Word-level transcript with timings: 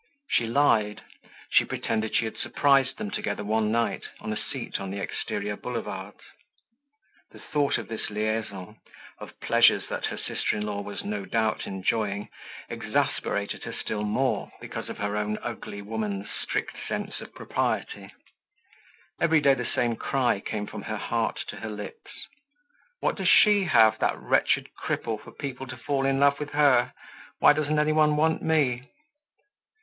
She 0.31 0.47
lied—she 0.47 1.63
pretended 1.65 2.15
she 2.15 2.25
had 2.25 2.35
surprised 2.35 2.97
them 2.97 3.11
together 3.11 3.43
one 3.43 3.71
night 3.71 4.03
on 4.19 4.33
a 4.33 4.35
seat 4.35 4.79
on 4.79 4.89
the 4.89 4.97
exterior 4.97 5.55
Boulevards. 5.55 6.21
The 7.29 7.37
thought 7.37 7.77
of 7.77 7.87
this 7.87 8.09
liaison, 8.09 8.77
of 9.19 9.39
pleasures 9.41 9.83
that 9.89 10.07
her 10.07 10.17
sister 10.17 10.57
in 10.57 10.65
law 10.65 10.81
was 10.81 11.03
no 11.03 11.25
doubt 11.25 11.67
enjoying, 11.67 12.29
exasperated 12.67 13.63
her 13.65 13.73
still 13.73 14.01
more, 14.01 14.51
because 14.59 14.89
of 14.89 14.97
her 14.97 15.15
own 15.15 15.37
ugly 15.43 15.83
woman's 15.83 16.31
strict 16.31 16.77
sense 16.87 17.21
of 17.21 17.35
propriety. 17.35 18.11
Every 19.19 19.39
day 19.39 19.53
the 19.53 19.67
same 19.67 19.95
cry 19.95 20.39
came 20.39 20.65
from 20.65 20.81
her 20.81 20.97
heart 20.97 21.43
to 21.49 21.57
her 21.57 21.69
lips. 21.69 22.11
"What 23.01 23.17
does 23.17 23.29
she 23.29 23.65
have, 23.65 23.99
that 23.99 24.17
wretched 24.17 24.69
cripple, 24.75 25.21
for 25.21 25.31
people 25.31 25.67
to 25.67 25.77
fall 25.77 26.07
in 26.07 26.19
love 26.19 26.39
with 26.39 26.53
her? 26.53 26.91
Why 27.37 27.53
doesn't 27.53 27.77
any 27.77 27.91
one 27.93 28.15
want 28.17 28.41
me?" 28.41 28.87